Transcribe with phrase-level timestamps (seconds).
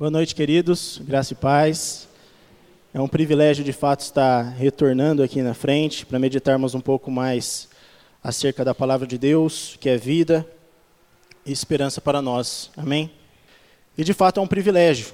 [0.00, 0.98] Boa noite, queridos.
[1.04, 2.08] Graça e paz.
[2.94, 7.68] É um privilégio, de fato, estar retornando aqui na frente para meditarmos um pouco mais
[8.24, 10.48] acerca da palavra de Deus, que é vida
[11.44, 12.70] e esperança para nós.
[12.78, 13.10] Amém?
[13.98, 15.12] E, de fato, é um privilégio,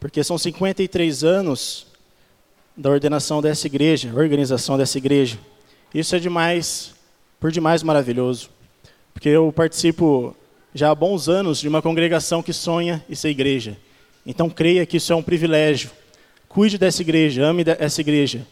[0.00, 1.86] porque são 53 anos
[2.74, 5.38] da ordenação dessa igreja, organização dessa igreja.
[5.92, 6.94] Isso é demais,
[7.38, 8.48] por demais maravilhoso,
[9.12, 10.34] porque eu participo
[10.72, 13.76] já há bons anos de uma congregação que sonha em ser igreja.
[14.30, 15.90] Então creia que isso é um privilégio.
[16.50, 18.46] Cuide dessa igreja, ame essa igreja.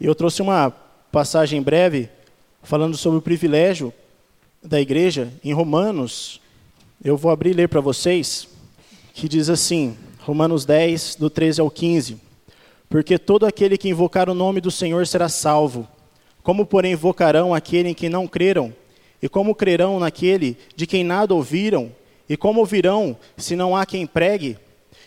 [0.00, 0.70] E eu trouxe uma
[1.12, 2.08] passagem breve
[2.62, 3.92] falando sobre o privilégio
[4.62, 6.40] da igreja em Romanos.
[7.04, 8.48] Eu vou abrir e ler para vocês,
[9.12, 12.16] que diz assim, Romanos 10, do 13 ao 15.
[12.88, 15.86] Porque todo aquele que invocar o nome do Senhor será salvo.
[16.42, 18.72] Como, porém, invocarão aquele em quem não creram?
[19.20, 21.92] E como crerão naquele de quem nada ouviram?
[22.26, 24.56] E como ouvirão se não há quem pregue?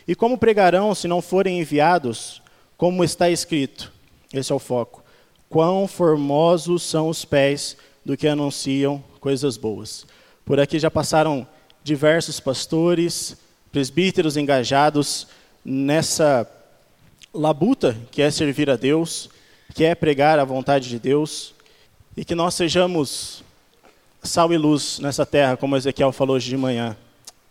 [0.06, 2.42] E como pregarão se não forem enviados?
[2.76, 3.92] Como está escrito,
[4.32, 5.02] esse é o foco.
[5.48, 10.06] Quão formosos são os pés do que anunciam coisas boas.
[10.44, 11.46] Por aqui já passaram
[11.82, 13.36] diversos pastores,
[13.72, 15.26] presbíteros engajados
[15.64, 16.46] nessa
[17.32, 19.30] labuta, que é servir a Deus,
[19.74, 21.54] que é pregar a vontade de Deus,
[22.16, 23.42] e que nós sejamos
[24.22, 26.96] sal e luz nessa terra, como Ezequiel falou hoje de manhã.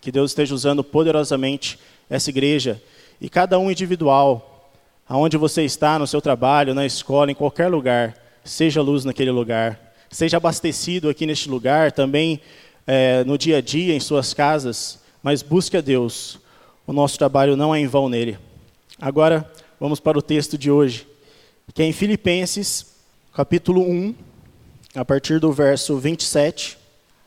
[0.00, 2.82] Que Deus esteja usando poderosamente essa igreja
[3.20, 4.72] e cada um individual,
[5.08, 9.94] aonde você está, no seu trabalho, na escola, em qualquer lugar, seja luz naquele lugar,
[10.10, 12.40] seja abastecido aqui neste lugar, também
[12.86, 16.38] é, no dia a dia, em suas casas, mas busque a Deus.
[16.86, 18.38] O nosso trabalho não é em vão nele.
[19.00, 19.50] Agora,
[19.84, 21.06] Vamos para o texto de hoje,
[21.74, 22.86] que é em Filipenses,
[23.34, 24.14] capítulo 1,
[24.94, 26.78] a partir do verso 27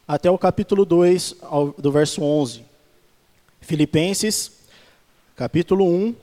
[0.08, 1.36] até o capítulo 2,
[1.78, 2.64] do verso 11.
[3.62, 4.57] Filipenses,
[5.38, 6.16] capítulo 1,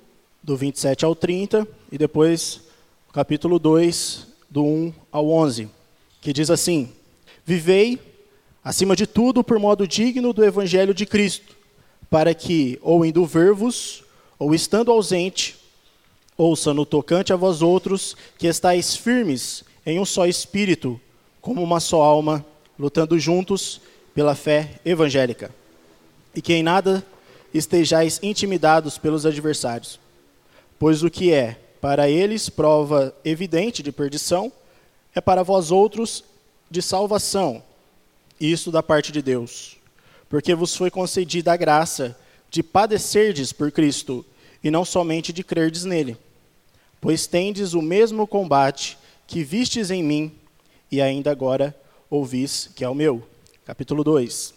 [0.42, 2.62] do 27 ao 30, e depois
[3.12, 5.70] capítulo 2, do 1 ao 11,
[6.20, 6.90] que diz assim:
[7.46, 8.00] Vivei,
[8.62, 11.56] acima de tudo, por modo digno do evangelho de Cristo,
[12.10, 14.02] para que, ou indo ver-vos,
[14.36, 15.56] ou estando ausente,
[16.36, 21.00] Ouça no tocante a vós outros, que estáis firmes em um só espírito,
[21.40, 22.44] como uma só alma,
[22.76, 23.80] lutando juntos
[24.12, 25.54] pela fé evangélica.
[26.34, 27.06] E que em nada
[27.54, 29.98] estejais intimidados pelos adversários.
[30.78, 34.52] Pois o que é para eles prova evidente de perdição,
[35.14, 36.24] é para vós outros
[36.70, 37.62] de salvação,
[38.40, 39.76] isso da parte de Deus.
[40.28, 42.18] Porque vos foi concedida a graça
[42.50, 44.24] de padecerdes por Cristo,
[44.62, 46.16] e não somente de crerdes nele
[47.04, 50.32] pois tendes o mesmo combate que vistes em mim
[50.90, 51.78] e ainda agora
[52.08, 53.22] ouvis que é o meu.
[53.66, 54.54] Capítulo 2.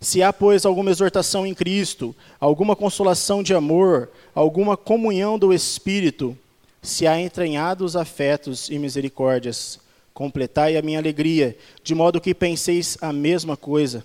[0.00, 6.36] Se há, pois, alguma exortação em Cristo, alguma consolação de amor, alguma comunhão do Espírito,
[6.82, 9.80] se há entranhados afetos e misericórdias,
[10.12, 14.04] completai a minha alegria, de modo que penseis a mesma coisa.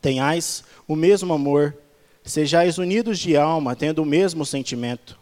[0.00, 1.76] Tenhais o mesmo amor,
[2.24, 5.20] sejais unidos de alma, tendo o mesmo sentimento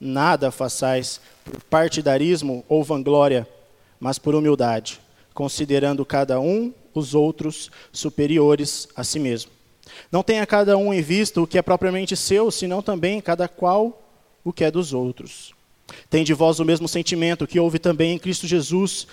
[0.00, 3.48] Nada façais por partidarismo ou vanglória,
[3.98, 5.00] mas por humildade,
[5.34, 9.50] considerando cada um os outros superiores a si mesmo.
[10.12, 14.02] Não tenha cada um em vista o que é propriamente seu, senão também cada qual
[14.44, 15.54] o que é dos outros.
[16.10, 19.06] Tem de vós o mesmo sentimento que houve também em Cristo Jesus,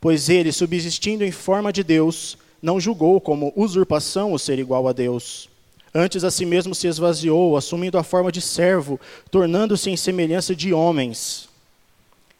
[0.00, 4.92] pois ele, subsistindo em forma de Deus, não julgou como usurpação o ser igual a
[4.92, 5.48] Deus
[5.98, 10.70] Antes a si mesmo se esvaziou, assumindo a forma de servo, tornando-se em semelhança de
[10.70, 11.48] homens,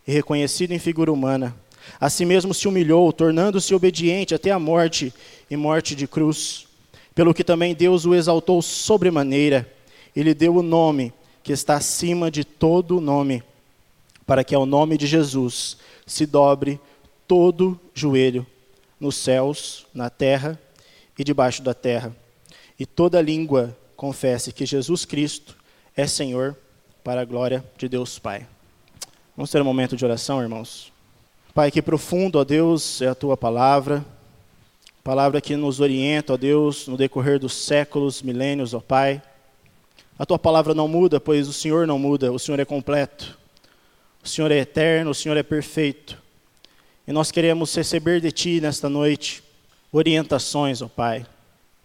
[0.07, 1.57] e reconhecido em figura humana.
[2.01, 5.13] A si mesmo se humilhou, tornando-se obediente até a morte
[5.51, 6.67] e morte de cruz.
[7.15, 9.71] Pelo que também Deus o exaltou sobremaneira,
[10.15, 11.13] e lhe deu o nome
[11.43, 13.43] que está acima de todo nome,
[14.27, 16.81] para que ao nome de Jesus se dobre
[17.29, 18.47] todo joelho,
[18.99, 20.59] nos céus, na terra
[21.19, 22.15] e debaixo da terra
[22.79, 25.57] e toda língua confesse que Jesus Cristo
[25.97, 26.57] é Senhor,
[27.03, 28.47] para a glória de Deus Pai.
[29.37, 30.93] Vamos ter um momento de oração, irmãos.
[31.57, 34.05] Pai, que profundo, ó Deus, é a tua palavra,
[35.03, 39.23] palavra que nos orienta, ó Deus, no decorrer dos séculos, milênios, ó Pai.
[40.19, 43.39] A tua palavra não muda, pois o Senhor não muda, o Senhor é completo.
[44.23, 46.19] O Senhor é eterno, o Senhor é perfeito.
[47.09, 49.43] E nós queremos receber de Ti nesta noite
[49.91, 51.27] orientações, ó Pai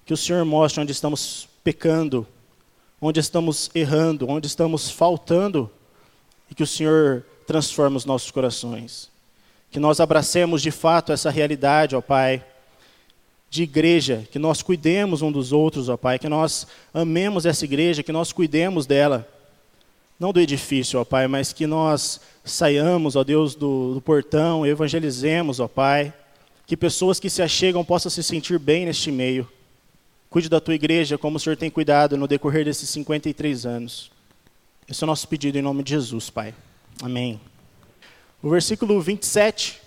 [0.05, 2.27] que o Senhor mostre onde estamos pecando,
[2.99, 5.69] onde estamos errando, onde estamos faltando,
[6.49, 9.10] e que o Senhor transforme os nossos corações.
[9.71, 12.43] Que nós abracemos de fato essa realidade, ó Pai,
[13.49, 18.03] de igreja, que nós cuidemos um dos outros, ó Pai, que nós amemos essa igreja,
[18.03, 19.27] que nós cuidemos dela.
[20.19, 25.59] Não do edifício, ó Pai, mas que nós saiamos, ó Deus, do, do portão, evangelizemos,
[25.59, 26.13] ó Pai,
[26.65, 29.49] que pessoas que se achegam possam se sentir bem neste meio.
[30.29, 34.09] Cuide da tua igreja como o Senhor tem cuidado no decorrer desses 53 anos.
[34.87, 36.53] Esse é o nosso pedido em nome de Jesus, Pai.
[37.01, 37.50] Amém.
[38.43, 39.79] O versículo 27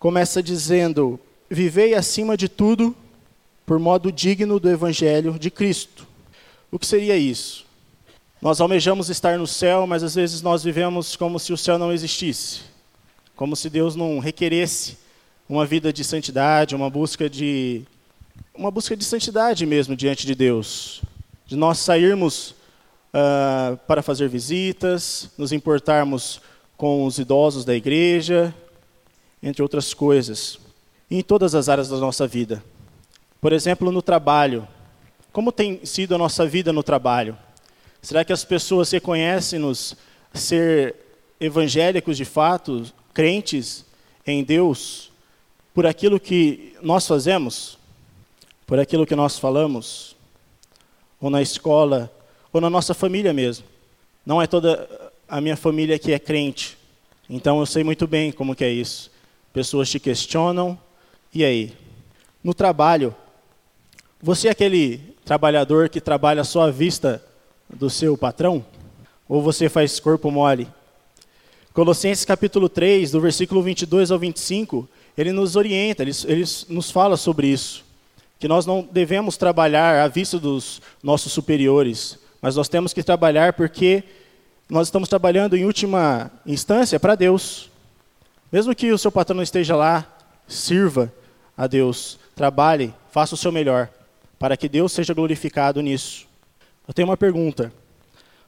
[0.00, 2.94] começa dizendo: Vivei acima de tudo
[3.64, 6.06] por modo digno do evangelho de Cristo.
[6.72, 7.64] O que seria isso?
[8.42, 11.92] Nós almejamos estar no céu, mas às vezes nós vivemos como se o céu não
[11.92, 12.62] existisse,
[13.36, 14.98] como se Deus não requeresse
[15.48, 17.82] uma vida de santidade, uma busca de
[18.54, 21.00] uma busca de santidade mesmo diante de Deus,
[21.46, 22.50] de nós sairmos
[23.14, 26.40] uh, para fazer visitas, nos importarmos
[26.78, 28.54] com os idosos da igreja,
[29.42, 30.60] entre outras coisas,
[31.10, 32.62] em todas as áreas da nossa vida.
[33.40, 34.66] Por exemplo, no trabalho.
[35.32, 37.36] Como tem sido a nossa vida no trabalho?
[38.00, 39.96] Será que as pessoas reconhecem-nos
[40.32, 40.94] ser
[41.40, 43.84] evangélicos de fato, crentes
[44.24, 45.10] em Deus,
[45.74, 47.76] por aquilo que nós fazemos,
[48.64, 50.14] por aquilo que nós falamos,
[51.20, 52.12] ou na escola,
[52.52, 53.66] ou na nossa família mesmo?
[54.24, 56.78] Não é toda a minha família que é crente,
[57.28, 59.10] então eu sei muito bem como que é isso.
[59.52, 60.78] Pessoas te questionam,
[61.34, 61.74] e aí?
[62.42, 63.14] No trabalho,
[64.20, 67.22] você é aquele trabalhador que trabalha só à vista
[67.68, 68.64] do seu patrão?
[69.28, 70.66] Ou você faz corpo mole?
[71.74, 77.16] Colossenses capítulo 3, do versículo 22 ao 25, ele nos orienta, ele, ele nos fala
[77.16, 77.84] sobre isso.
[78.38, 83.52] Que nós não devemos trabalhar à vista dos nossos superiores, mas nós temos que trabalhar
[83.52, 84.02] porque
[84.68, 87.70] nós estamos trabalhando em última instância para Deus.
[88.52, 90.06] Mesmo que o seu patrão não esteja lá,
[90.46, 91.12] sirva
[91.56, 93.88] a Deus, trabalhe, faça o seu melhor,
[94.38, 96.26] para que Deus seja glorificado nisso.
[96.86, 97.72] Eu tenho uma pergunta.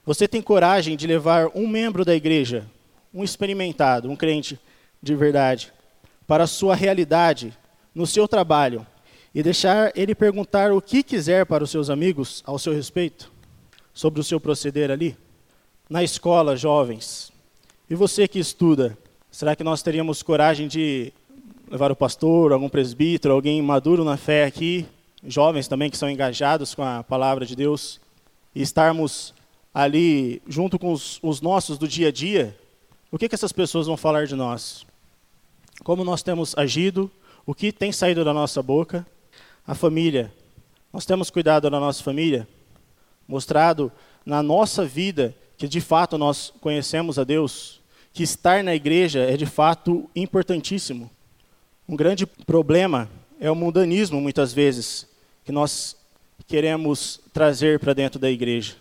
[0.05, 2.67] Você tem coragem de levar um membro da igreja,
[3.13, 4.61] um experimentado, um crente
[5.03, 5.73] de verdade,
[6.27, 7.57] para a sua realidade,
[7.95, 8.87] no seu trabalho,
[9.35, 13.33] e deixar ele perguntar o que quiser para os seus amigos ao seu respeito,
[13.93, 15.17] sobre o seu proceder ali?
[15.91, 17.33] Na escola, jovens,
[17.91, 18.97] e você que estuda,
[19.29, 21.13] será que nós teríamos coragem de
[21.69, 24.87] levar o pastor, algum presbítero, alguém maduro na fé aqui,
[25.27, 28.01] jovens também que são engajados com a palavra de Deus,
[28.55, 29.35] e estarmos
[29.75, 32.57] ali junto com os, os nossos do dia a dia,
[33.11, 34.87] o que, que essas pessoas vão falar de nós?
[35.83, 37.11] Como nós temos agido,
[37.45, 39.05] o que tem saído da nossa boca,
[39.67, 40.33] a família.
[40.93, 42.47] Nós temos cuidado da nossa família,
[43.27, 43.91] mostrado
[44.25, 47.83] na nossa vida que de fato nós conhecemos a Deus,
[48.15, 51.11] que estar na igreja é de fato importantíssimo.
[51.87, 55.07] Um grande problema é o mundanismo, muitas vezes,
[55.45, 55.95] que nós
[56.47, 58.77] queremos trazer para dentro da igreja.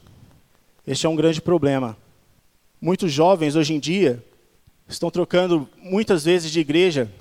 [0.88, 1.98] Este é um grande problema.
[2.80, 4.24] Muitos jovens hoje em dia
[4.88, 7.12] estão trocando muitas vezes de igreja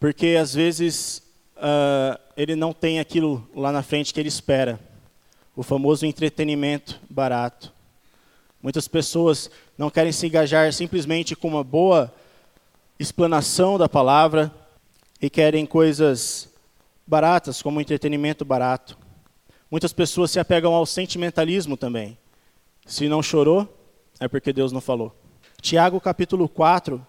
[0.00, 1.22] porque às vezes
[1.58, 4.80] uh, ele não tem aquilo lá na frente que ele espera.
[5.54, 7.75] O famoso entretenimento barato.
[8.66, 9.48] Muitas pessoas
[9.78, 12.12] não querem se engajar simplesmente com uma boa
[12.98, 14.52] explanação da palavra
[15.22, 16.52] e querem coisas
[17.06, 18.98] baratas, como entretenimento barato.
[19.70, 22.18] Muitas pessoas se apegam ao sentimentalismo também.
[22.84, 23.72] Se não chorou,
[24.18, 25.14] é porque Deus não falou.
[25.62, 27.06] Tiago capítulo 4,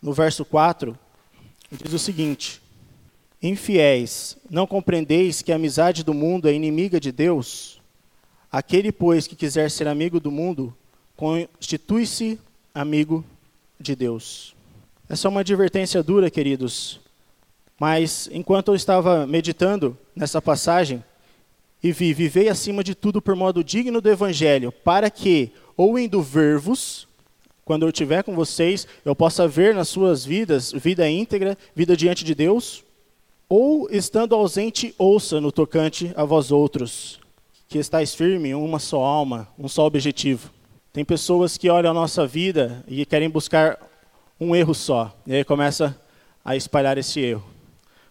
[0.00, 0.96] no verso 4,
[1.68, 2.62] diz o seguinte:
[3.42, 7.82] Infiéis, não compreendeis que a amizade do mundo é inimiga de Deus?
[8.52, 10.72] Aquele, pois, que quiser ser amigo do mundo,
[11.22, 12.36] constitui-se
[12.74, 13.24] amigo
[13.78, 14.56] de Deus.
[15.08, 16.98] Essa é uma advertência dura, queridos.
[17.78, 21.00] Mas enquanto eu estava meditando nessa passagem,
[21.80, 26.20] e vi, vivei acima de tudo por modo digno do Evangelho, para que, ou indo
[26.20, 27.06] ver-vos,
[27.64, 32.24] quando eu estiver com vocês, eu possa ver nas suas vidas, vida íntegra, vida diante
[32.24, 32.82] de Deus,
[33.48, 37.20] ou estando ausente, ouça no tocante a vós outros,
[37.68, 40.50] que estáis firme em uma só alma, um só objetivo.
[40.92, 43.78] Tem pessoas que olham a nossa vida e querem buscar
[44.38, 45.98] um erro só, e aí começa
[46.44, 47.44] a espalhar esse erro.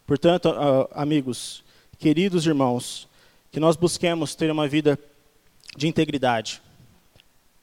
[0.08, 0.50] Portanto,
[0.92, 1.64] amigos,
[2.00, 3.08] queridos irmãos,
[3.52, 4.98] que nós busquemos ter uma vida
[5.78, 6.60] de integridade.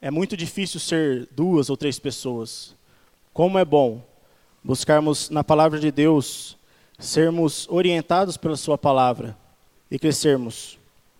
[0.00, 2.76] É muito difícil ser duas ou três pessoas.
[3.32, 4.00] Como é bom
[4.62, 6.56] buscarmos na palavra de Deus,
[6.96, 9.36] sermos orientados pela Sua palavra
[9.90, 10.78] e crescermos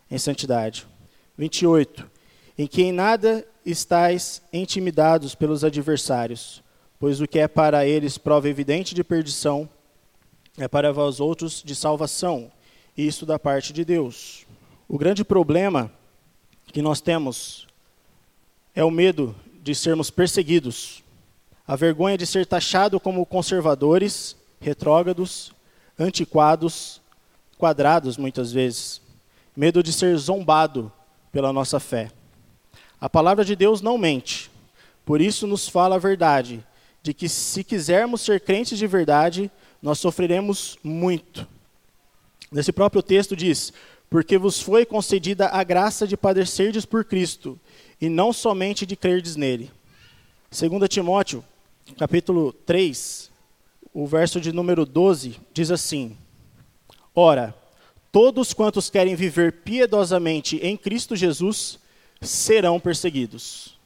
[0.08, 0.86] em santidade.
[1.36, 2.17] 28.
[2.58, 6.62] Em que em nada estáis intimidados pelos adversários,
[6.98, 9.68] pois o que é para eles prova evidente de perdição,
[10.58, 12.50] é para vós outros de salvação
[12.96, 14.44] isso da parte de Deus.
[14.88, 15.92] O grande problema
[16.66, 17.68] que nós temos
[18.74, 21.04] é o medo de sermos perseguidos,
[21.66, 25.52] a vergonha de ser taxado como conservadores, retrógrados,
[25.96, 27.00] antiquados,
[27.56, 29.00] quadrados muitas vezes,
[29.56, 30.90] medo de ser zombado
[31.30, 32.10] pela nossa fé.
[33.00, 34.50] A palavra de Deus não mente,
[35.04, 36.64] por isso nos fala a verdade,
[37.02, 39.50] de que se quisermos ser crentes de verdade,
[39.80, 41.46] nós sofreremos muito.
[42.50, 43.72] Nesse próprio texto diz:
[44.10, 47.58] Porque vos foi concedida a graça de padecerdes por Cristo,
[48.00, 49.70] e não somente de crerdes nele.
[50.50, 51.44] 2 Timóteo,
[51.96, 53.30] capítulo 3,
[53.94, 56.16] o verso de número 12, diz assim:
[57.14, 57.54] Ora,
[58.10, 61.78] todos quantos querem viver piedosamente em Cristo Jesus
[62.20, 63.78] serão perseguidos.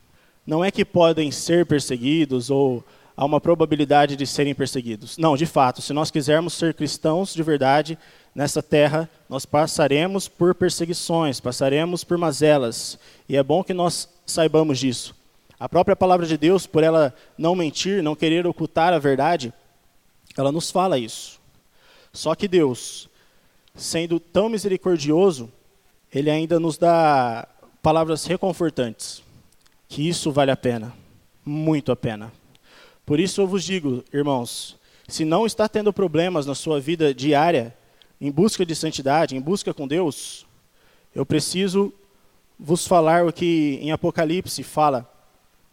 [0.47, 2.85] Não é que podem ser perseguidos ou
[3.17, 5.17] há uma probabilidade de serem perseguidos.
[5.19, 7.99] Não, de fato, se nós quisermos ser cristãos de verdade
[8.35, 12.99] nessa terra, nós passaremos por perseguições, passaremos por mazelas.
[13.29, 15.15] E é bom que nós saibamos disso.
[15.61, 19.53] A própria palavra de Deus, por ela não mentir, não querer ocultar a verdade,
[20.37, 21.41] ela nos fala isso.
[22.12, 23.09] Só que Deus,
[23.75, 25.51] sendo tão misericordioso,
[26.12, 27.47] ele ainda nos dá
[27.83, 29.23] palavras reconfortantes,
[29.89, 30.95] que isso vale a pena,
[31.45, 32.33] muito a pena.
[33.05, 34.77] Por isso eu vos digo, irmãos,
[35.09, 37.77] se não está tendo problemas na sua vida diária,
[38.21, 40.47] em busca de santidade, em busca com Deus,
[41.12, 41.93] eu preciso
[42.59, 45.11] vos falar o que em Apocalipse fala,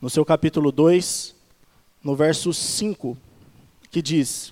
[0.02, 1.36] no seu capítulo 2,
[2.04, 3.16] no verso 5,
[3.92, 4.52] que diz: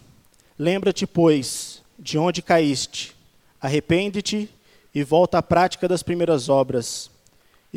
[0.59, 3.15] Lembra-te, pois, de onde caíste,
[3.59, 4.47] arrepende-te
[4.93, 7.09] e volta à prática das primeiras obras.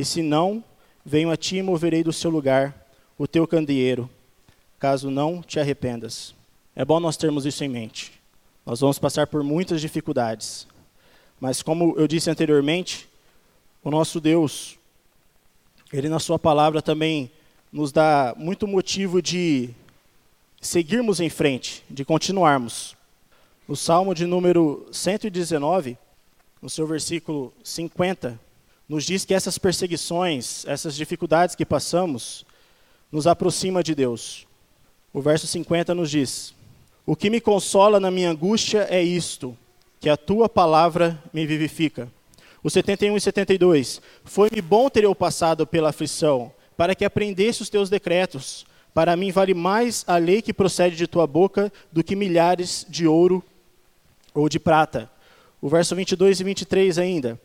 [0.00, 0.64] E se não,
[1.04, 2.86] venho a ti e moverei do seu lugar
[3.18, 4.08] o teu candeeiro,
[4.78, 6.34] caso não te arrependas.
[6.74, 8.10] É bom nós termos isso em mente.
[8.64, 10.66] Nós vamos passar por muitas dificuldades.
[11.38, 13.10] Mas como eu disse anteriormente,
[13.84, 14.78] o nosso Deus,
[15.92, 17.30] ele na sua palavra também
[17.70, 19.68] nos dá muito motivo de
[20.62, 22.96] seguirmos em frente, de continuarmos.
[23.68, 25.98] O Salmo de número 119,
[26.62, 28.40] no seu versículo 50,
[28.90, 32.44] nos diz que essas perseguições, essas dificuldades que passamos,
[33.12, 34.48] nos aproxima de Deus.
[35.12, 36.52] O verso 50 nos diz:
[37.06, 39.56] O que me consola na minha angústia é isto,
[40.00, 42.10] que a tua palavra me vivifica.
[42.64, 47.70] O 71 e 72: Foi-me bom ter eu passado pela aflição, para que aprendesse os
[47.70, 48.66] teus decretos.
[48.92, 53.06] Para mim vale mais a lei que procede de tua boca do que milhares de
[53.06, 53.40] ouro
[54.34, 55.08] ou de prata.
[55.62, 57.40] O verso 22 e 23 ainda: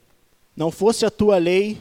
[0.56, 1.78] não fosse a tua lei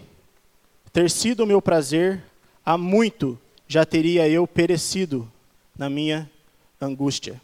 [0.92, 2.22] ter sido o meu prazer,
[2.64, 5.30] há muito já teria eu perecido
[5.76, 6.30] na minha
[6.80, 7.40] angústia.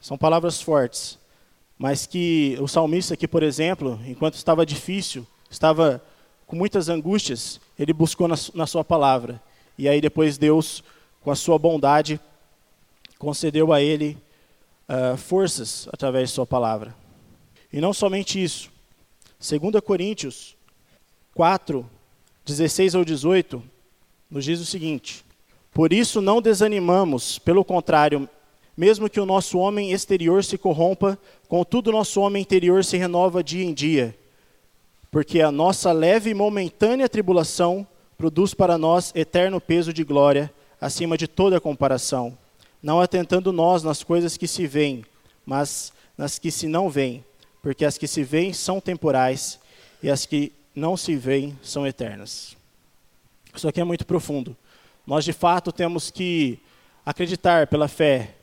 [0.00, 1.18] São palavras fortes,
[1.78, 6.02] mas que o salmista aqui, por exemplo, enquanto estava difícil, estava
[6.46, 9.40] com muitas angústias, ele buscou na, sua palavra.
[9.78, 10.82] E aí depois Deus,
[11.22, 12.20] com a sua bondade,
[13.18, 14.18] concedeu a ele
[14.88, 16.94] uh, forças através de sua palavra.
[17.72, 18.71] E não somente isso,
[19.42, 20.56] 2 Coríntios
[21.34, 21.84] 4,
[22.46, 23.60] 16 ao 18,
[24.30, 25.24] nos diz o seguinte:
[25.72, 28.28] Por isso não desanimamos, pelo contrário,
[28.76, 31.18] mesmo que o nosso homem exterior se corrompa,
[31.48, 34.16] contudo o nosso homem interior se renova dia em dia.
[35.10, 37.84] Porque a nossa leve e momentânea tribulação
[38.16, 42.38] produz para nós eterno peso de glória, acima de toda comparação,
[42.80, 45.04] não atentando nós nas coisas que se veem,
[45.44, 47.24] mas nas que se não veem
[47.62, 49.58] porque as que se veem são temporais
[50.02, 52.56] e as que não se veem são eternas.
[53.54, 54.56] Isso aqui é muito profundo.
[55.06, 56.58] Nós, de fato, temos que
[57.06, 58.34] acreditar pela fé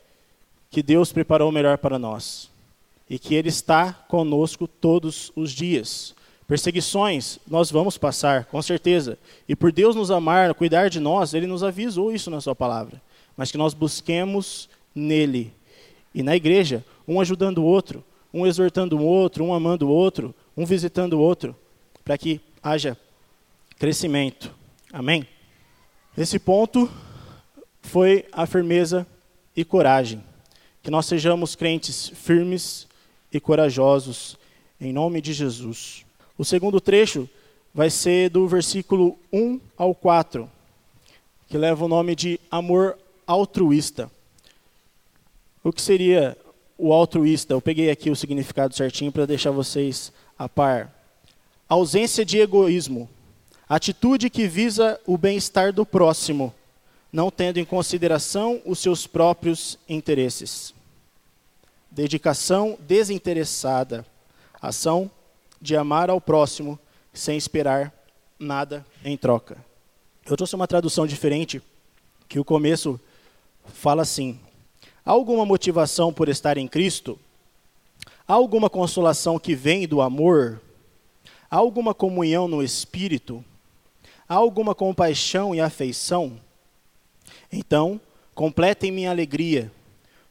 [0.71, 2.49] que Deus preparou o melhor para nós
[3.09, 6.15] e que Ele está conosco todos os dias.
[6.47, 9.17] Perseguições nós vamos passar, com certeza.
[9.47, 13.01] E por Deus nos amar, cuidar de nós, Ele nos avisou isso na Sua palavra.
[13.35, 15.53] Mas que nós busquemos nele
[16.13, 20.33] e na igreja, um ajudando o outro, um exortando o outro, um amando o outro,
[20.55, 21.55] um visitando o outro,
[22.03, 22.97] para que haja
[23.77, 24.53] crescimento.
[24.91, 25.27] Amém?
[26.17, 26.89] Esse ponto
[27.81, 29.07] foi a firmeza
[29.55, 30.23] e coragem.
[30.81, 32.87] Que nós sejamos crentes firmes
[33.31, 34.37] e corajosos,
[34.79, 36.05] em nome de Jesus.
[36.37, 37.29] O segundo trecho
[37.73, 40.49] vai ser do versículo 1 ao 4,
[41.47, 44.09] que leva o nome de amor altruísta.
[45.63, 46.37] O que seria
[46.79, 47.53] o altruísta.
[47.53, 50.91] Eu peguei aqui o significado certinho para deixar vocês a par.
[51.67, 53.07] Ausência de egoísmo.
[53.67, 56.51] Atitude que visa o bem-estar do próximo,
[57.13, 60.73] não tendo em consideração os seus próprios interesses.
[61.91, 64.03] Dedicação desinteressada.
[64.59, 65.11] Ação
[65.61, 66.79] de amar ao próximo
[67.13, 67.93] sem esperar
[68.39, 69.57] nada em troca.
[70.25, 71.61] Eu trouxe uma tradução diferente,
[72.27, 72.99] que o começo
[73.73, 74.39] fala assim:
[75.09, 77.17] Há alguma motivação por estar em Cristo?
[78.27, 80.61] Há alguma consolação que vem do amor?
[81.49, 83.43] Há alguma comunhão no Espírito?
[84.27, 86.39] Há alguma compaixão e afeição?
[87.51, 87.99] Então,
[88.35, 89.71] completem minha alegria,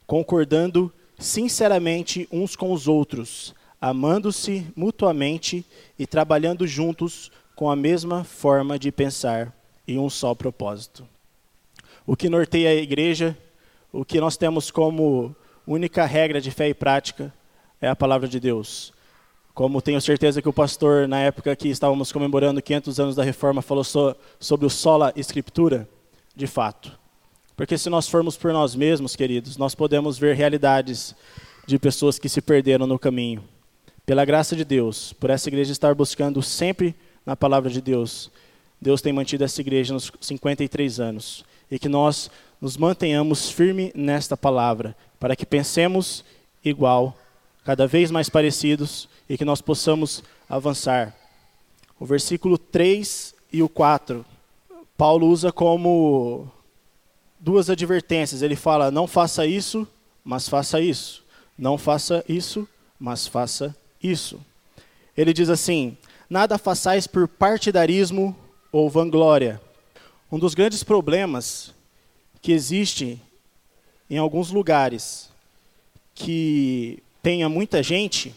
[0.06, 5.66] concordando sinceramente uns com os outros, amando-se mutuamente
[5.98, 9.52] e trabalhando juntos com a mesma forma de pensar
[9.88, 11.04] e um só propósito.
[12.06, 13.36] O que norteia a igreja,
[13.92, 15.34] o que nós temos como
[15.66, 17.32] única regra de fé e prática
[17.80, 18.92] é a palavra de Deus.
[19.54, 23.60] Como tenho certeza que o pastor, na época que estávamos comemorando 500 anos da reforma,
[23.60, 25.88] falou so, sobre o sola escritura,
[26.34, 26.96] de fato.
[27.56, 31.14] Porque se nós formos por nós mesmos, queridos, nós podemos ver realidades
[31.66, 33.42] de pessoas que se perderam no caminho.
[34.06, 36.94] Pela graça de Deus, por essa igreja estar buscando sempre
[37.26, 38.30] na palavra de Deus,
[38.80, 41.44] Deus tem mantido essa igreja nos 53 anos.
[41.70, 42.30] E que nós
[42.60, 46.24] nos mantenhamos firme nesta palavra, para que pensemos
[46.64, 47.16] igual,
[47.64, 51.14] cada vez mais parecidos e que nós possamos avançar.
[52.00, 54.24] O versículo 3 e o 4,
[54.96, 56.50] Paulo usa como
[57.38, 58.42] duas advertências.
[58.42, 59.86] Ele fala: não faça isso,
[60.24, 61.24] mas faça isso.
[61.56, 64.40] Não faça isso, mas faça isso.
[65.16, 65.96] Ele diz assim:
[66.28, 68.36] nada façais por partidarismo
[68.72, 69.60] ou vanglória.
[70.30, 71.74] Um dos grandes problemas
[72.40, 73.20] que existe
[74.08, 75.30] em alguns lugares
[76.14, 78.34] que tenha muita gente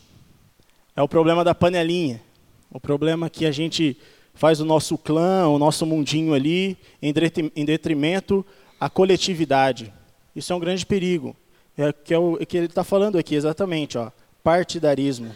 [0.96, 2.22] é o problema da panelinha.
[2.70, 3.98] O problema que a gente
[4.34, 8.46] faz o nosso clã, o nosso mundinho ali, em detrimento
[8.80, 9.94] à coletividade.
[10.36, 11.36] Isso é um grande perigo.
[11.78, 14.12] É que, é o que ele está falando aqui exatamente, ó,
[14.44, 15.34] partidarismo.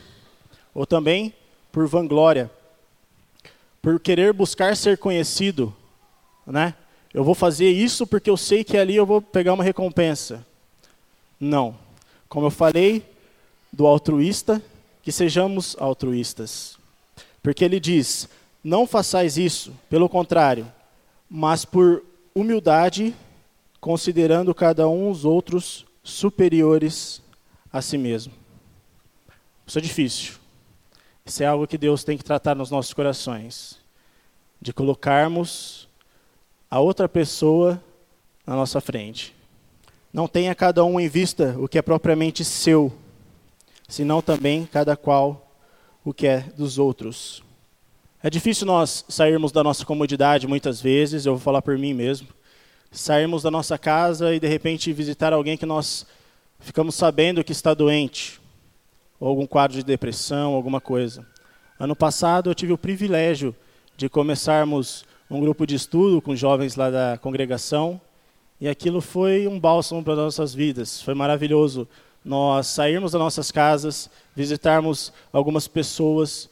[0.74, 1.34] Ou também
[1.72, 2.50] por vanglória,
[3.82, 5.76] por querer buscar ser conhecido,
[6.46, 6.74] né?
[7.16, 10.46] Eu vou fazer isso porque eu sei que ali eu vou pegar uma recompensa.
[11.40, 11.74] Não.
[12.28, 13.06] Como eu falei,
[13.72, 14.62] do altruísta
[15.02, 16.78] que sejamos altruístas.
[17.42, 18.28] Porque ele diz:
[18.62, 20.70] não façais isso, pelo contrário,
[21.30, 22.04] mas por
[22.36, 23.16] humildade,
[23.80, 27.22] considerando cada um os outros superiores
[27.72, 28.34] a si mesmo.
[29.66, 30.34] Isso é difícil.
[31.26, 33.80] Isso é algo que Deus tem que tratar nos nossos corações.
[34.62, 35.88] De colocarmos
[36.76, 37.82] a outra pessoa
[38.46, 39.34] na nossa frente.
[40.12, 42.92] Não tenha cada um em vista o que é propriamente seu
[43.88, 45.56] senão também cada qual
[46.04, 47.42] o que é dos outros.
[48.22, 52.28] É difícil nós sairmos da nossa comodidade muitas vezes, eu vou falar por mim mesmo.
[52.92, 56.06] Sairmos da nossa casa e de repente visitar alguém que nós
[56.60, 58.42] ficamos sabendo que está doente,
[59.18, 61.26] ou algum quadro de depressão, alguma coisa.
[61.80, 63.56] Ano passado eu tive o privilégio
[63.96, 68.00] de começarmos um grupo de estudo com jovens lá da congregação,
[68.60, 71.02] e aquilo foi um bálsamo para nossas vidas.
[71.02, 71.88] Foi maravilhoso
[72.24, 76.50] nós sairmos das nossas casas, visitarmos algumas pessoas.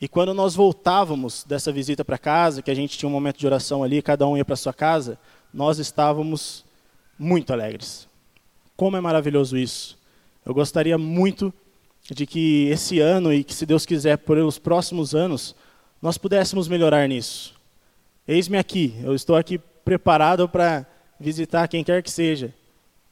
[0.00, 3.46] E quando nós voltávamos dessa visita para casa, que a gente tinha um momento de
[3.46, 5.18] oração ali, cada um ia para sua casa,
[5.52, 6.64] nós estávamos
[7.18, 8.08] muito alegres.
[8.76, 9.96] Como é maravilhoso isso.
[10.44, 11.54] Eu gostaria muito
[12.10, 15.54] de que esse ano e que, se Deus quiser, por os próximos anos,
[16.02, 17.53] nós pudéssemos melhorar nisso.
[18.26, 20.86] Eis-me aqui, eu estou aqui preparado para
[21.20, 22.52] visitar quem quer que seja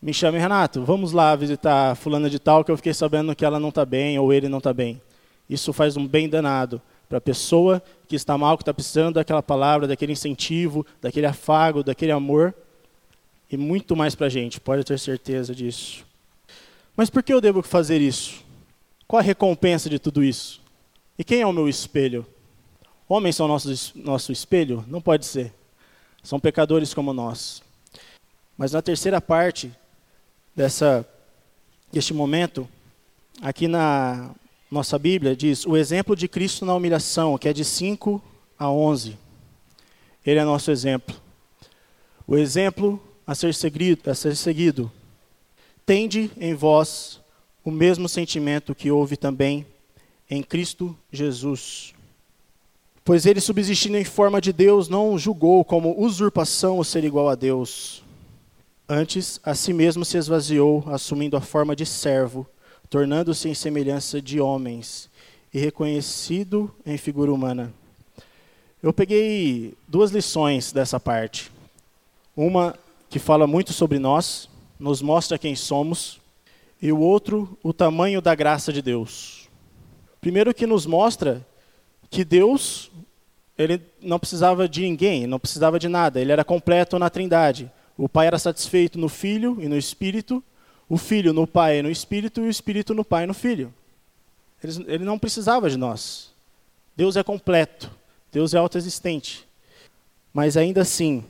[0.02, 3.60] me chame Renato, vamos lá visitar fulana de tal que eu fiquei sabendo que ela
[3.60, 5.00] não está bem ou ele não está bem.
[5.48, 9.44] Isso faz um bem danado para a pessoa que está mal, que está precisando daquela
[9.44, 12.52] palavra, daquele incentivo, daquele afago, daquele amor
[13.48, 16.04] e muito mais para a gente, pode ter certeza disso.
[16.96, 18.42] Mas por que eu devo fazer isso?
[19.06, 20.60] Qual a recompensa de tudo isso?
[21.16, 22.26] E quem é o meu espelho?
[23.08, 24.84] Homens são nosso, nosso espelho?
[24.88, 25.52] Não pode ser.
[26.22, 27.62] São pecadores como nós.
[28.56, 29.72] Mas na terceira parte
[30.54, 31.06] dessa,
[31.92, 32.68] deste momento,
[33.40, 34.30] aqui na
[34.70, 38.22] nossa Bíblia, diz o exemplo de Cristo na humilhação, que é de 5
[38.58, 39.18] a 11.
[40.24, 41.14] Ele é nosso exemplo.
[42.26, 44.90] O exemplo a ser seguido, a ser seguido.
[45.84, 47.20] Tende em vós
[47.64, 49.66] o mesmo sentimento que houve também
[50.30, 51.94] em Cristo Jesus.
[53.04, 57.34] Pois ele, subsistindo em forma de Deus, não julgou como usurpação o ser igual a
[57.34, 58.02] Deus
[58.94, 62.46] Antes, a si mesmo se esvaziou, assumindo a forma de servo,
[62.90, 65.08] tornando-se em semelhança de homens
[65.50, 67.72] e reconhecido em figura humana.
[68.82, 71.50] Eu peguei duas lições dessa parte.
[72.36, 74.46] Uma que fala muito sobre nós,
[74.78, 76.20] nos mostra quem somos,
[76.80, 79.48] e o outro, o tamanho da graça de Deus.
[80.20, 81.46] Primeiro que nos mostra
[82.12, 82.90] que Deus
[83.56, 87.70] ele não precisava de ninguém, não precisava de nada, ele era completo na Trindade.
[87.96, 90.42] O Pai era satisfeito no Filho e no Espírito,
[90.88, 93.72] o Filho no Pai e no Espírito, e o Espírito no Pai e no Filho.
[94.62, 96.30] Ele, ele não precisava de nós.
[96.94, 97.90] Deus é completo,
[98.30, 99.46] Deus é autoexistente.
[100.34, 101.24] Mas ainda assim,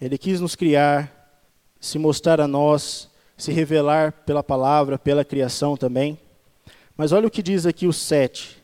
[0.00, 1.12] Ele quis nos criar,
[1.80, 6.18] se mostrar a nós, se revelar pela palavra, pela criação também.
[6.96, 8.57] Mas olha o que diz aqui o 7.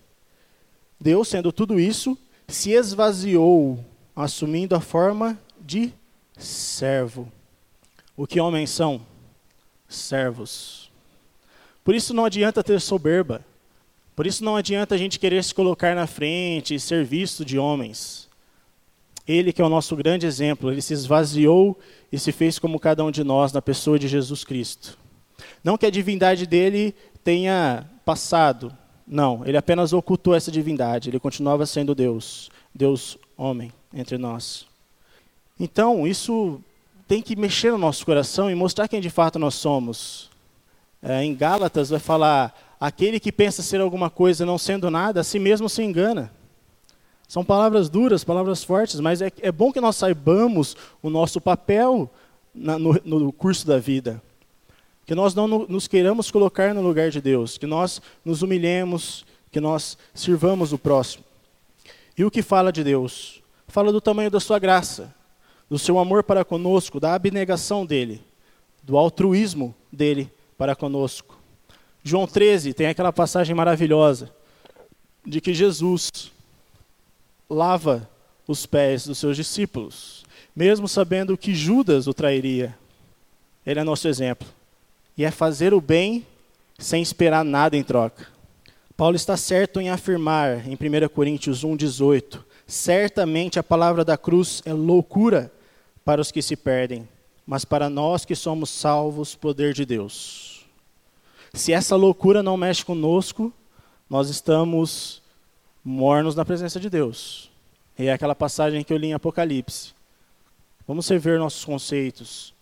[1.05, 2.17] Deus, sendo tudo isso,
[2.49, 3.79] se esvaziou,
[4.17, 5.93] assumindo a forma de
[6.39, 7.31] servo.
[8.17, 9.03] O que homens são?
[9.87, 10.91] Servos.
[11.85, 13.45] Por isso não adianta ter soberba.
[14.17, 17.59] Por isso não adianta a gente querer se colocar na frente e ser visto de
[17.59, 18.27] homens.
[19.29, 21.79] Ele que é o nosso grande exemplo, ele se esvaziou
[22.11, 24.99] e se fez como cada um de nós na pessoa de Jesus Cristo.
[25.63, 28.75] Não que a divindade dele tenha passado,
[29.07, 34.67] não, ele apenas ocultou essa divindade, ele continuava sendo Deus, Deus homem entre nós.
[35.59, 36.61] Então, isso
[37.07, 40.31] tem que mexer no nosso coração e mostrar quem de fato nós somos.
[41.03, 45.25] É, em Gálatas vai falar: aquele que pensa ser alguma coisa não sendo nada, a
[45.25, 46.33] si mesmo se engana.
[47.29, 52.11] São palavras duras, palavras fortes, mas é, é bom que nós saibamos o nosso papel
[52.55, 54.23] na, no, no curso da vida.
[55.07, 59.61] Que nós não nos queiramos colocar no lugar de Deus, que nós nos humilhemos, que
[59.61, 61.25] nós sirvamos o próximo.
[62.17, 63.43] E o que fala de Deus?
[63.69, 65.15] Fala do tamanho da sua graça,
[65.69, 68.23] do seu amor para conosco, da abnegação dele,
[68.83, 71.39] do altruísmo dele para conosco.
[72.03, 74.31] João 13 tem aquela passagem maravilhosa
[75.27, 76.33] de que Jesus
[77.49, 78.09] lava
[78.47, 82.77] os pés dos seus discípulos, mesmo sabendo que Judas o trairia.
[83.67, 84.47] Ele é nosso exemplo
[85.17, 86.27] e é fazer o bem
[86.79, 88.27] sem esperar nada em troca.
[88.97, 94.73] Paulo está certo em afirmar, em 1 Coríntios 1,18: certamente a palavra da cruz é
[94.73, 95.53] loucura
[96.05, 97.09] para os que se perdem,
[97.47, 100.65] mas para nós que somos salvos, poder de Deus.
[101.53, 103.53] Se essa loucura não mexe conosco,
[104.09, 105.23] nós estamos
[105.85, 107.51] mornos na presença de Deus.
[107.99, 109.93] E é aquela passagem que eu li em Apocalipse.
[110.87, 112.54] Vamos rever nossos conceitos,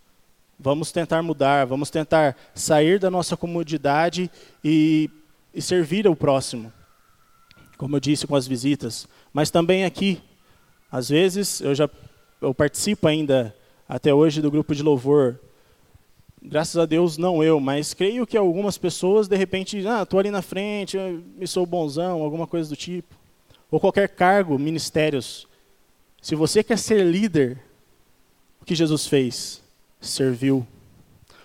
[0.59, 4.31] Vamos tentar mudar, vamos tentar sair da nossa comodidade
[4.63, 5.11] e,
[5.53, 6.73] e servir ao próximo.
[7.77, 10.23] Como eu disse com as visitas, mas também aqui,
[10.91, 11.89] às vezes eu já
[12.41, 13.55] eu participo ainda
[13.89, 15.39] até hoje do grupo de louvor.
[16.43, 20.31] Graças a Deus não eu, mas creio que algumas pessoas de repente, ah, estou ali
[20.31, 23.15] na frente, me sou bonzão, alguma coisa do tipo.
[23.71, 25.47] Ou qualquer cargo, ministérios.
[26.21, 27.59] Se você quer ser líder,
[28.61, 29.62] o que Jesus fez?
[30.03, 30.67] Serviu.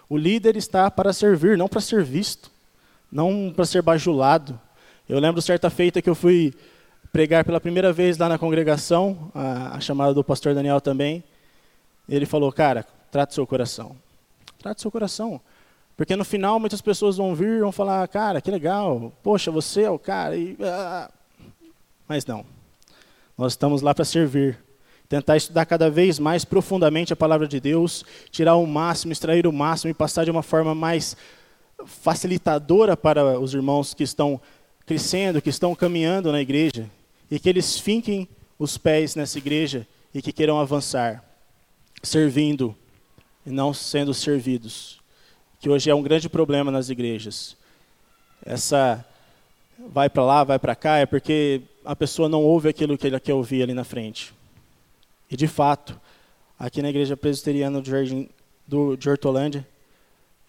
[0.10, 2.52] O líder está para servir, não para ser visto,
[3.12, 4.60] não para ser bajulado.
[5.08, 6.54] Eu lembro certa feita que eu fui
[7.12, 11.24] pregar pela primeira vez lá na congregação, a, a chamada do pastor Daniel também.
[12.08, 13.96] Ele falou, cara, trate seu coração.
[14.60, 15.40] Trate seu coração.
[15.96, 19.84] Porque no final muitas pessoas vão vir e vão falar, cara, que legal, poxa, você
[19.84, 20.36] é o cara.
[20.38, 21.10] E, ah.
[22.08, 22.46] Mas não.
[23.38, 24.58] Nós estamos lá para servir
[25.10, 29.54] tentar estudar cada vez mais profundamente a palavra de Deus, tirar o máximo, extrair o
[29.54, 31.16] máximo e passar de uma forma mais
[31.86, 34.40] facilitadora para os irmãos que estão
[34.86, 36.90] crescendo, que estão caminhando na igreja,
[37.30, 41.24] e que eles finquem os pés nessa igreja e que queiram avançar,
[42.02, 42.76] servindo
[43.46, 45.00] e não sendo servidos,
[45.60, 47.56] que hoje é um grande problema nas igrejas.
[48.46, 49.06] Essa
[49.90, 53.20] vai para lá, vai para cá, é porque a pessoa não ouve aquilo que ela
[53.20, 54.37] quer ouvir ali na frente.
[55.30, 56.00] E de fato,
[56.58, 58.30] aqui na igreja presbiteriana do Jardim
[58.68, 59.68] do, de Hortolândia,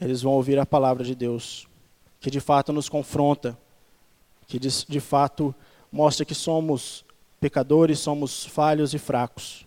[0.01, 1.67] eles vão ouvir a palavra de Deus,
[2.21, 3.59] que de fato nos confronta,
[4.47, 5.55] que de, de fato
[5.91, 7.05] mostra que somos
[7.41, 9.67] pecadores, somos falhos e fracos,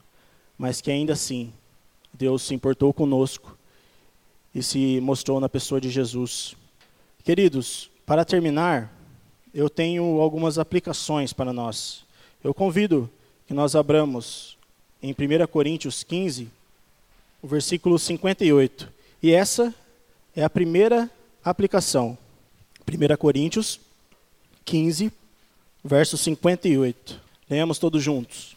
[0.58, 1.52] mas que ainda assim
[2.13, 3.58] Deus se importou conosco
[4.54, 6.56] e se mostrou na pessoa de Jesus.
[7.24, 8.93] Queridos, para terminar,
[9.54, 12.06] eu tenho algumas aplicações para nós.
[12.43, 13.10] Eu convido
[13.47, 14.58] que nós abramos
[15.01, 16.47] em 1 Coríntios 15,
[17.41, 18.91] o versículo 58.
[19.21, 19.73] E essa
[20.35, 21.09] é a primeira
[21.43, 22.17] aplicação.
[22.87, 23.79] 1 Coríntios
[24.63, 25.11] 15,
[25.83, 27.19] verso 58.
[27.49, 28.55] Leamos todos juntos.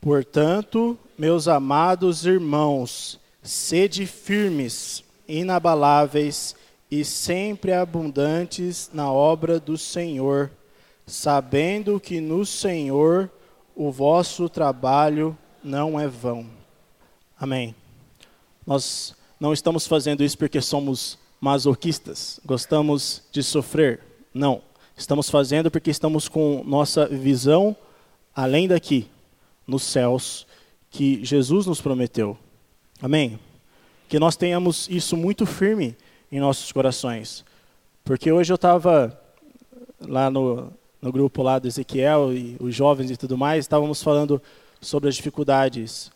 [0.00, 6.54] Portanto, meus amados irmãos, sede firmes, inabaláveis
[6.90, 10.50] e sempre abundantes na obra do Senhor,
[11.06, 13.28] sabendo que no Senhor
[13.74, 16.46] o vosso trabalho não é vão.
[17.38, 17.74] Amém.
[18.66, 24.00] Nós não estamos fazendo isso porque somos masoquistas, gostamos de sofrer.
[24.34, 24.60] Não.
[24.96, 27.76] Estamos fazendo porque estamos com nossa visão
[28.34, 29.08] além daqui,
[29.66, 30.46] nos céus,
[30.90, 32.38] que Jesus nos prometeu.
[33.00, 33.38] Amém?
[34.08, 35.96] Que nós tenhamos isso muito firme
[36.30, 37.44] em nossos corações.
[38.04, 39.20] Porque hoje eu estava
[40.00, 44.40] lá no, no grupo lá do Ezequiel e os jovens e tudo mais, estávamos falando
[44.80, 46.10] sobre as dificuldades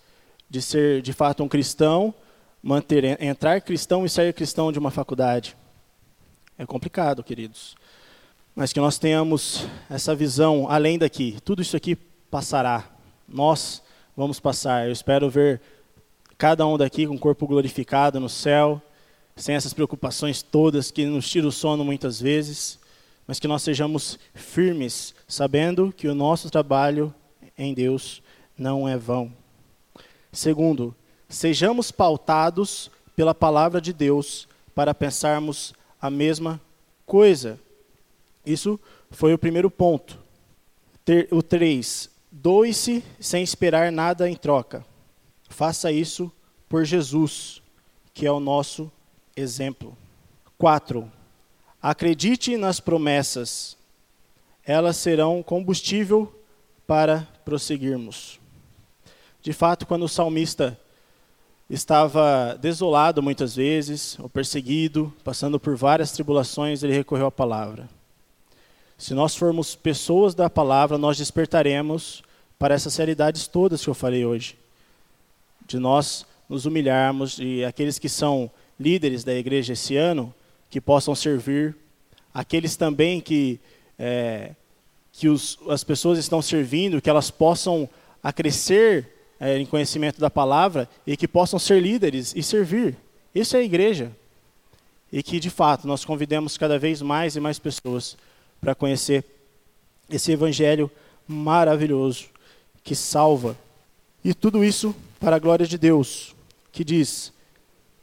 [0.48, 2.14] de ser de fato um cristão,
[2.62, 5.56] manter entrar cristão e sair cristão de uma faculdade.
[6.58, 7.74] É complicado, queridos.
[8.54, 11.38] Mas que nós tenhamos essa visão além daqui.
[11.44, 11.96] Tudo isso aqui
[12.30, 12.84] passará.
[13.26, 13.82] Nós
[14.16, 14.86] vamos passar.
[14.86, 15.60] Eu espero ver
[16.36, 18.80] cada um daqui com o corpo glorificado no céu,
[19.36, 22.82] sem essas preocupações todas que nos tiram o sono muitas vezes
[23.26, 27.14] mas que nós sejamos firmes, sabendo que o nosso trabalho
[27.56, 28.21] em Deus
[28.56, 29.32] não é vão.
[30.32, 30.94] Segundo,
[31.28, 36.60] sejamos pautados pela palavra de Deus para pensarmos a mesma
[37.06, 37.58] coisa.
[38.44, 38.78] Isso
[39.10, 40.18] foi o primeiro ponto.
[41.30, 44.84] o três, doe-se sem esperar nada em troca.
[45.48, 46.32] Faça isso
[46.68, 47.62] por Jesus,
[48.14, 48.90] que é o nosso
[49.36, 49.96] exemplo.
[50.56, 51.10] Quatro,
[51.82, 53.76] Acredite nas promessas,
[54.64, 56.32] elas serão combustível
[56.86, 58.38] para prosseguirmos.
[59.42, 60.78] De fato, quando o salmista
[61.68, 67.88] estava desolado muitas vezes, ou perseguido, passando por várias tribulações, ele recorreu à palavra.
[68.96, 72.22] Se nós formos pessoas da palavra, nós despertaremos
[72.56, 74.56] para essas realidades todas que eu falei hoje.
[75.66, 80.32] De nós nos humilharmos, e aqueles que são líderes da igreja esse ano,
[80.70, 81.74] que possam servir,
[82.32, 83.58] aqueles também que,
[83.98, 84.54] é,
[85.12, 87.88] que os, as pessoas estão servindo, que elas possam
[88.30, 89.11] crescer
[89.42, 92.96] é, em conhecimento da palavra e que possam ser líderes e servir.
[93.34, 94.12] Isso é a igreja.
[95.12, 98.16] E que, de fato, nós convidemos cada vez mais e mais pessoas
[98.60, 99.24] para conhecer
[100.08, 100.88] esse evangelho
[101.26, 102.26] maravilhoso
[102.84, 103.58] que salva.
[104.24, 106.36] E tudo isso para a glória de Deus,
[106.70, 107.32] que diz: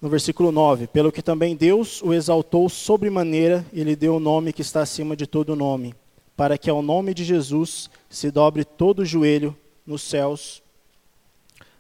[0.02, 4.52] no versículo 9: Pelo que também Deus o exaltou sobremaneira e lhe deu o nome
[4.52, 5.96] que está acima de todo nome,
[6.36, 9.56] para que ao nome de Jesus se dobre todo o joelho
[9.88, 10.62] nos céus,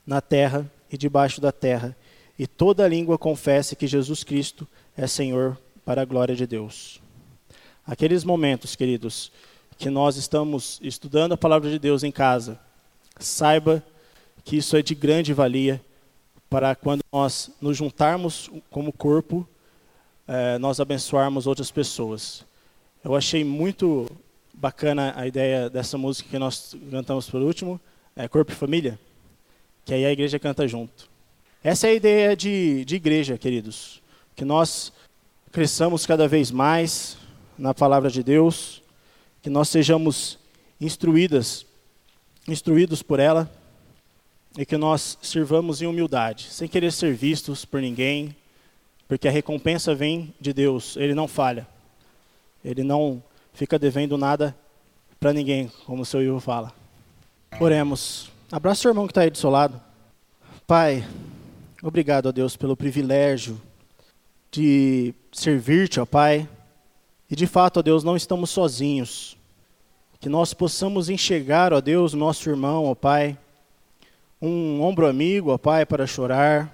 [0.10, 1.95] na terra e debaixo da terra,
[2.38, 4.67] e toda língua confesse que Jesus Cristo
[4.98, 7.00] é Senhor, para a glória de Deus.
[7.86, 9.32] Aqueles momentos, queridos,
[9.78, 12.60] que nós estamos estudando a palavra de Deus em casa,
[13.19, 13.84] saiba
[14.43, 15.80] que isso é de grande valia
[16.50, 19.48] para quando nós nos juntarmos como corpo,
[20.28, 22.43] é, nós abençoarmos outras pessoas.
[23.04, 24.10] Eu achei muito
[24.56, 27.80] bacana a ideia dessa música que nós cantamos por último,
[28.15, 29.00] é Corpo e Família,
[29.89, 31.10] que aí a igreja canta junto.
[31.63, 34.04] Essa é a ideia de, de igreja, queridos,
[34.36, 34.93] que nós
[35.52, 37.17] cresçamos cada vez mais
[37.58, 38.84] na palavra de Deus,
[39.41, 40.38] que nós sejamos
[40.80, 41.65] instruídas,
[42.47, 43.52] instruídos por ela,
[44.56, 48.36] e que nós sirvamos em humildade, sem querer ser vistos por ninguém,
[49.08, 51.67] porque a recompensa vem de Deus, ele não falha.
[52.63, 53.23] Ele não
[53.54, 54.56] fica devendo nada
[55.19, 56.71] para ninguém, como o seu Ivo fala.
[57.60, 58.30] Oremos.
[58.52, 59.80] Abraça o irmão que está aí do seu lado.
[60.66, 61.08] Pai,
[61.84, 63.62] obrigado, a Deus, pelo privilégio
[64.52, 66.50] de servir-te, ó Pai.
[67.30, 69.38] E de fato, ó Deus, não estamos sozinhos.
[70.20, 73.38] Que nós possamos enxergar, ó Deus, nosso irmão, ó Pai
[74.42, 76.74] um ombro amigo, ó Pai, para chorar,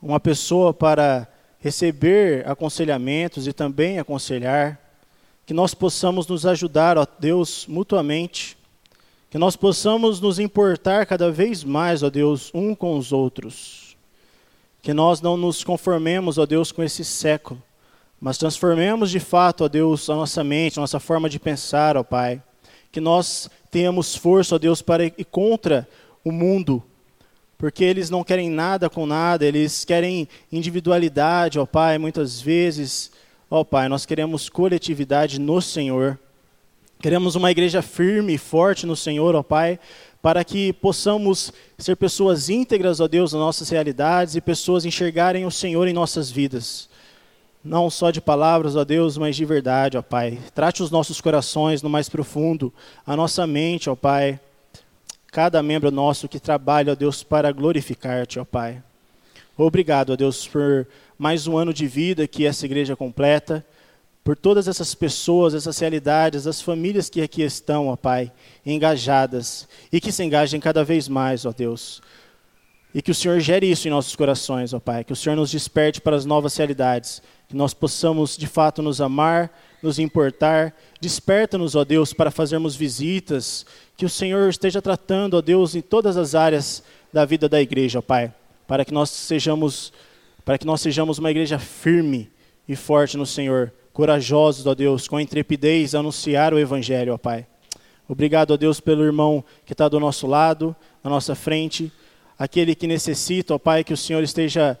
[0.00, 1.28] uma pessoa para
[1.60, 4.80] receber aconselhamentos e também aconselhar,
[5.46, 8.58] que nós possamos nos ajudar, ó Deus, mutuamente,
[9.32, 13.96] que nós possamos nos importar cada vez mais, ó Deus, um com os outros,
[14.82, 17.62] que nós não nos conformemos, ó Deus, com esse século,
[18.20, 22.02] mas transformemos de fato, ó Deus, a nossa mente, a nossa forma de pensar, ó
[22.02, 22.42] Pai,
[22.92, 25.88] que nós tenhamos força, ó Deus, para ir contra
[26.22, 26.82] o mundo,
[27.56, 33.10] porque eles não querem nada com nada, eles querem individualidade, ó Pai, muitas vezes,
[33.50, 36.18] ó Pai, nós queremos coletividade no Senhor.
[37.02, 39.78] Queremos uma igreja firme e forte no Senhor, ó Pai,
[40.22, 45.50] para que possamos ser pessoas íntegras, ó Deus, nas nossas realidades e pessoas enxergarem o
[45.50, 46.88] Senhor em nossas vidas.
[47.64, 50.38] Não só de palavras, ó Deus, mas de verdade, ó Pai.
[50.54, 52.72] Trate os nossos corações no mais profundo,
[53.04, 54.40] a nossa mente, ó Pai
[55.32, 58.82] cada membro nosso que trabalha, ó Deus, para glorificar-te, ó Pai.
[59.56, 60.86] Obrigado, ó Deus, por
[61.18, 63.64] mais um ano de vida que essa igreja completa,
[64.24, 68.30] por todas essas pessoas, essas realidades, as famílias que aqui estão, ó Pai,
[68.64, 72.00] engajadas e que se engajem cada vez mais, ó Deus.
[72.94, 75.02] E que o Senhor gere isso em nossos corações, ó Pai.
[75.02, 77.22] Que o Senhor nos desperte para as novas realidades.
[77.48, 79.50] Que nós possamos, de fato, nos amar,
[79.82, 80.74] nos importar.
[81.00, 83.64] Desperta-nos, ó Deus, para fazermos visitas.
[83.96, 87.98] Que o Senhor esteja tratando, ó Deus, em todas as áreas da vida da igreja,
[87.98, 88.32] ó Pai.
[88.68, 89.90] Para que nós sejamos,
[90.44, 92.30] para que nós sejamos uma igreja firme
[92.68, 93.72] e forte no Senhor.
[93.92, 97.46] Corajosos, ó Deus, com intrepidez anunciar o Evangelho, ó Pai.
[98.08, 101.92] Obrigado, ó Deus, pelo irmão que está do nosso lado, na nossa frente
[102.38, 104.76] aquele que necessita, ó Pai, que o Senhor esteja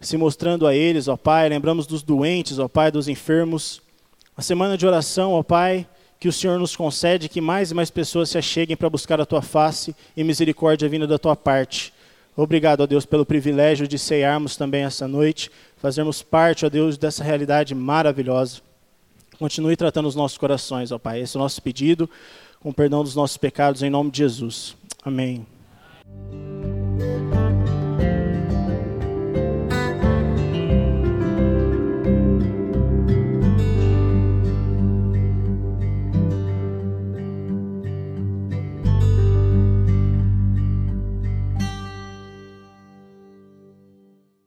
[0.00, 1.48] se mostrando a eles, ó Pai.
[1.48, 3.82] Lembramos dos doentes, ó Pai, dos enfermos.
[4.36, 5.86] A semana de oração, ó Pai,
[6.20, 9.26] que o Senhor nos concede que mais e mais pessoas se acheguem para buscar a
[9.26, 11.92] tua face e misericórdia vinda da tua parte.
[12.42, 17.22] Obrigado, ó Deus, pelo privilégio de ceiarmos também essa noite, fazermos parte, ó Deus, dessa
[17.22, 18.62] realidade maravilhosa.
[19.38, 21.20] Continue tratando os nossos corações, ó Pai.
[21.20, 22.08] Esse é o nosso pedido,
[22.58, 24.74] com perdão dos nossos pecados, em nome de Jesus.
[25.04, 25.46] Amém.